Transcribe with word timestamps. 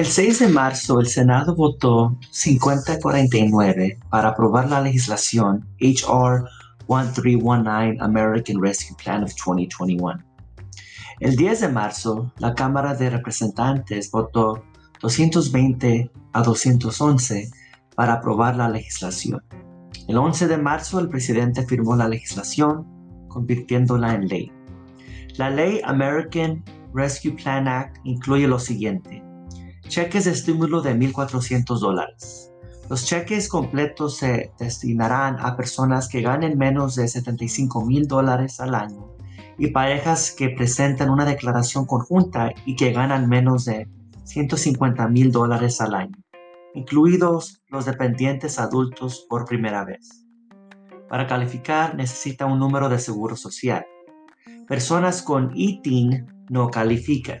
El 0.00 0.06
6 0.06 0.38
de 0.38 0.48
marzo, 0.48 0.98
el 0.98 1.08
Senado 1.08 1.54
votó 1.54 2.16
5049 2.30 3.98
para 4.08 4.30
aprobar 4.30 4.70
la 4.70 4.80
legislación 4.80 5.68
HR 5.78 6.48
1319 6.88 7.98
American 8.00 8.62
Rescue 8.62 8.96
Plan 8.96 9.24
of 9.24 9.34
2021. 9.34 10.24
El 11.20 11.36
10 11.36 11.60
de 11.60 11.68
marzo, 11.68 12.32
la 12.38 12.54
Cámara 12.54 12.94
de 12.94 13.10
Representantes 13.10 14.10
votó 14.10 14.64
220 15.02 16.10
a 16.32 16.42
211 16.44 17.50
para 17.94 18.14
aprobar 18.14 18.56
la 18.56 18.70
legislación. 18.70 19.44
El 20.08 20.16
11 20.16 20.48
de 20.48 20.56
marzo, 20.56 20.98
el 20.98 21.10
presidente 21.10 21.66
firmó 21.66 21.94
la 21.94 22.08
legislación, 22.08 22.86
convirtiéndola 23.28 24.14
en 24.14 24.28
ley. 24.28 24.52
La 25.36 25.50
ley 25.50 25.82
American 25.84 26.64
Rescue 26.94 27.32
Plan 27.32 27.68
Act 27.68 27.98
incluye 28.04 28.48
lo 28.48 28.58
siguiente 28.58 29.29
Cheques 29.90 30.26
de 30.26 30.30
estímulo 30.30 30.82
de 30.82 30.94
1.400 30.94 31.80
dólares. 31.80 32.52
Los 32.88 33.04
cheques 33.06 33.48
completos 33.48 34.18
se 34.18 34.52
destinarán 34.56 35.36
a 35.40 35.56
personas 35.56 36.08
que 36.08 36.20
ganen 36.20 36.56
menos 36.56 36.94
de 36.94 37.08
75 37.08 37.84
mil 37.84 38.06
dólares 38.06 38.60
al 38.60 38.76
año 38.76 39.16
y 39.58 39.72
parejas 39.72 40.30
que 40.30 40.50
presenten 40.50 41.10
una 41.10 41.24
declaración 41.24 41.86
conjunta 41.86 42.52
y 42.64 42.76
que 42.76 42.92
ganan 42.92 43.28
menos 43.28 43.64
de 43.64 43.88
150 44.22 45.08
mil 45.08 45.32
dólares 45.32 45.80
al 45.80 45.96
año, 45.96 46.16
incluidos 46.72 47.60
los 47.68 47.84
dependientes 47.84 48.60
adultos 48.60 49.26
por 49.28 49.44
primera 49.44 49.84
vez. 49.84 50.24
Para 51.08 51.26
calificar 51.26 51.96
necesita 51.96 52.46
un 52.46 52.60
número 52.60 52.88
de 52.88 53.00
seguro 53.00 53.34
social. 53.34 53.84
Personas 54.68 55.20
con 55.20 55.50
ITIN 55.52 56.28
no 56.48 56.70
califican. 56.70 57.40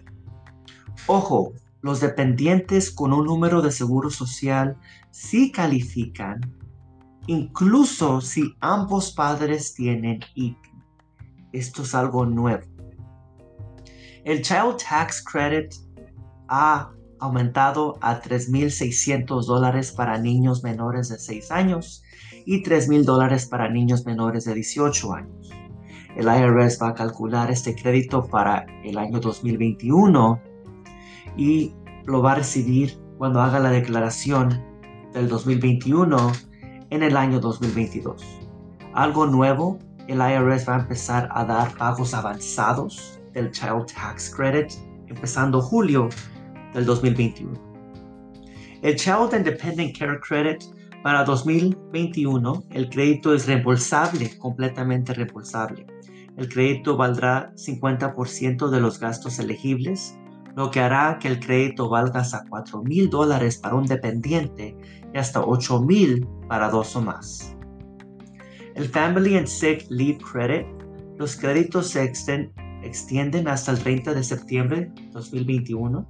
Ojo, 1.06 1.52
los 1.82 2.00
dependientes 2.00 2.90
con 2.90 3.12
un 3.12 3.26
número 3.26 3.62
de 3.62 3.70
seguro 3.70 4.10
social 4.10 4.76
sí 5.10 5.50
califican, 5.50 6.40
incluso 7.26 8.20
si 8.20 8.54
ambos 8.60 9.12
padres 9.12 9.74
tienen 9.74 10.20
ITIN. 10.34 10.56
Esto 11.52 11.82
es 11.82 11.94
algo 11.94 12.26
nuevo. 12.26 12.62
El 14.24 14.42
Child 14.42 14.76
Tax 14.88 15.24
Credit 15.24 15.72
ha 16.48 16.92
aumentado 17.18 17.98
a 18.00 18.20
3.600 18.20 19.46
dólares 19.46 19.92
para 19.92 20.18
niños 20.18 20.62
menores 20.62 21.08
de 21.08 21.18
6 21.18 21.50
años 21.50 22.02
y 22.44 22.62
3.000 22.62 23.04
dólares 23.04 23.46
para 23.46 23.68
niños 23.68 24.04
menores 24.06 24.44
de 24.44 24.54
18 24.54 25.14
años. 25.14 25.50
El 26.16 26.26
IRS 26.26 26.78
va 26.82 26.88
a 26.88 26.94
calcular 26.94 27.50
este 27.50 27.74
crédito 27.74 28.26
para 28.26 28.66
el 28.84 28.98
año 28.98 29.20
2021 29.20 30.49
y 31.40 31.72
lo 32.04 32.20
va 32.20 32.32
a 32.32 32.34
recibir 32.36 33.00
cuando 33.16 33.40
haga 33.40 33.58
la 33.58 33.70
declaración 33.70 34.62
del 35.14 35.26
2021 35.28 36.32
en 36.90 37.02
el 37.02 37.16
año 37.16 37.40
2022. 37.40 38.22
Algo 38.92 39.26
nuevo, 39.26 39.78
el 40.06 40.18
IRS 40.18 40.68
va 40.68 40.76
a 40.76 40.80
empezar 40.80 41.30
a 41.32 41.44
dar 41.46 41.74
pagos 41.78 42.12
avanzados 42.12 43.20
del 43.32 43.50
Child 43.52 43.86
Tax 43.86 44.34
Credit 44.34 44.70
empezando 45.06 45.62
julio 45.62 46.10
del 46.74 46.84
2021. 46.84 47.52
El 48.82 48.96
Child 48.96 49.34
Independent 49.34 49.98
Care 49.98 50.20
Credit 50.20 50.62
para 51.02 51.24
2021, 51.24 52.64
el 52.70 52.90
crédito 52.90 53.34
es 53.34 53.46
reembolsable, 53.46 54.36
completamente 54.38 55.14
reembolsable. 55.14 55.86
El 56.36 56.48
crédito 56.50 56.98
valdrá 56.98 57.52
50% 57.54 58.68
de 58.68 58.80
los 58.80 59.00
gastos 59.00 59.38
elegibles 59.38 60.19
lo 60.56 60.70
que 60.70 60.80
hará 60.80 61.18
que 61.18 61.28
el 61.28 61.40
crédito 61.40 61.88
valga 61.88 62.20
hasta 62.20 62.44
4 62.48 62.82
mil 62.82 63.08
dólares 63.08 63.58
para 63.58 63.74
un 63.74 63.86
dependiente 63.86 64.76
y 65.12 65.18
hasta 65.18 65.40
8 65.40 65.80
mil 65.82 66.26
para 66.48 66.70
dos 66.70 66.94
o 66.96 67.02
más. 67.02 67.56
El 68.74 68.88
Family 68.88 69.36
and 69.36 69.46
Sick 69.46 69.86
Leave 69.90 70.18
Credit, 70.18 70.66
los 71.18 71.36
créditos 71.36 71.88
se 71.88 72.04
extienden 72.04 73.48
hasta 73.48 73.72
el 73.72 73.78
30 73.80 74.14
de 74.14 74.24
septiembre 74.24 74.92
de 74.94 75.10
2021. 75.12 76.06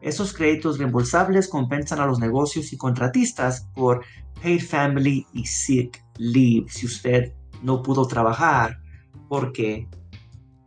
Esos 0.00 0.34
créditos 0.34 0.78
reembolsables 0.78 1.48
compensan 1.48 2.00
a 2.00 2.06
los 2.06 2.18
negocios 2.18 2.72
y 2.72 2.76
contratistas 2.76 3.68
por 3.74 4.04
Paid 4.42 4.60
Family 4.60 5.26
y 5.32 5.46
Sick 5.46 6.04
Leave 6.18 6.66
si 6.68 6.86
no 7.62 7.82
pudo 7.82 8.06
trabajar 8.06 8.78
porque 9.28 9.88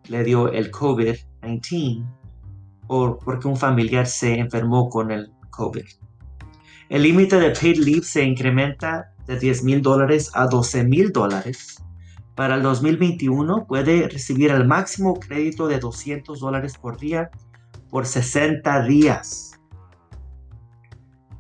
le 0.07 0.23
dio 0.23 0.51
el 0.51 0.72
COVID-19 0.72 2.03
o 2.88 3.18
porque 3.20 3.48
un 3.48 3.58
familiar 3.58 4.08
se 4.08 4.40
enfermó 4.40 4.90
con 4.90 5.12
el 5.12 5.31
COVID. 5.50 5.86
El 6.90 7.03
límite 7.03 7.40
de 7.40 7.52
paid 7.52 7.78
leave 7.78 8.03
se 8.03 8.24
incrementa 8.24 9.14
de 9.25 9.38
10 9.38 9.64
mil 9.64 9.81
dólares 9.81 10.31
a 10.34 10.48
12 10.48 10.86
mil 10.86 11.12
dólares. 11.12 11.84
Para 12.36 12.56
el 12.56 12.62
2021 12.62 13.66
puede 13.68 14.08
recibir 14.08 14.52
el 14.52 14.66
máximo 14.66 15.20
crédito 15.20 15.68
de 15.68 15.80
200 15.80 16.40
dólares 16.40 16.78
por 16.78 16.97
día 16.97 17.30
por 17.90 18.06
60 18.06 18.84
días. 18.84 19.59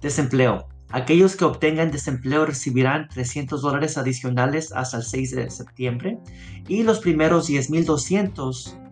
Desempleo. 0.01 0.67
Aquellos 0.89 1.35
que 1.35 1.43
obtengan 1.43 1.91
desempleo 1.91 2.45
recibirán 2.45 3.09
300 3.09 3.61
dólares 3.61 3.97
adicionales 3.97 4.71
hasta 4.71 4.97
el 4.97 5.03
6 5.03 5.31
de 5.35 5.49
septiembre 5.49 6.19
y 6.67 6.83
los 6.83 6.99
primeros 6.99 7.49
10.200 7.49 8.86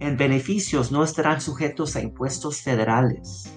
en 0.00 0.16
beneficios 0.16 0.90
no 0.90 1.04
estarán 1.04 1.40
sujetos 1.40 1.94
a 1.94 2.00
impuestos 2.00 2.62
federales. 2.62 3.52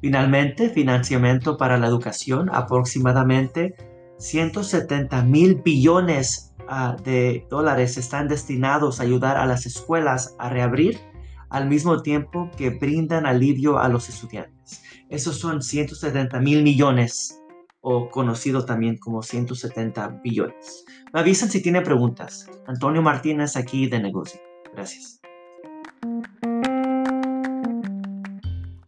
Finalmente, 0.00 0.70
financiamiento 0.70 1.56
para 1.56 1.76
la 1.76 1.88
educación, 1.88 2.48
aproximadamente 2.52 3.74
170 4.18 5.22
mil 5.24 5.56
billones 5.56 6.54
ah, 6.68 6.96
de 7.04 7.46
dólares 7.50 7.98
están 7.98 8.28
destinados 8.28 9.00
a 9.00 9.02
ayudar 9.02 9.36
a 9.36 9.46
las 9.46 9.66
escuelas 9.66 10.36
a 10.38 10.48
reabrir 10.48 10.98
al 11.50 11.68
mismo 11.68 12.02
tiempo 12.02 12.50
que 12.56 12.70
brindan 12.70 13.26
alivio 13.26 13.78
a 13.78 13.88
los 13.88 14.08
estudiantes. 14.08 14.82
Esos 15.08 15.38
son 15.38 15.62
170 15.62 16.38
mil 16.40 16.62
millones 16.62 17.40
o 17.80 18.10
conocido 18.10 18.64
también 18.64 18.98
como 18.98 19.22
170 19.22 20.20
billones. 20.22 20.84
Me 21.12 21.20
avisan 21.20 21.50
si 21.50 21.62
tienen 21.62 21.82
preguntas. 21.82 22.48
Antonio 22.66 23.02
Martínez 23.02 23.56
aquí 23.56 23.88
de 23.88 24.00
negocio. 24.00 24.40
Gracias. 24.74 25.20